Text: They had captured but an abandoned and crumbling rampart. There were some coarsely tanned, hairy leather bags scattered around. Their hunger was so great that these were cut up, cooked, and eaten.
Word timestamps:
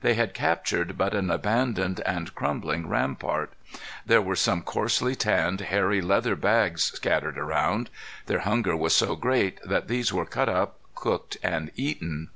They 0.00 0.14
had 0.14 0.32
captured 0.32 0.96
but 0.96 1.12
an 1.12 1.30
abandoned 1.30 2.00
and 2.06 2.34
crumbling 2.34 2.88
rampart. 2.88 3.52
There 4.06 4.22
were 4.22 4.34
some 4.34 4.62
coarsely 4.62 5.14
tanned, 5.14 5.60
hairy 5.60 6.00
leather 6.00 6.34
bags 6.34 6.82
scattered 6.84 7.36
around. 7.36 7.90
Their 8.24 8.38
hunger 8.40 8.74
was 8.74 8.96
so 8.96 9.16
great 9.16 9.60
that 9.64 9.86
these 9.88 10.14
were 10.14 10.24
cut 10.24 10.48
up, 10.48 10.78
cooked, 10.94 11.36
and 11.42 11.70
eaten. 11.76 12.30